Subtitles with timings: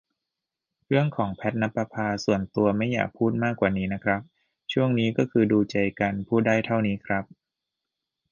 [0.85, 4.21] เรื่องของ แพทณปภา ส่วนตัวไม่อยากพูดมากกว่านี้ครับ
[4.71, 7.25] ช่วงนี้ก็คือดูใจกัน พูดได้เท่านี้ครับ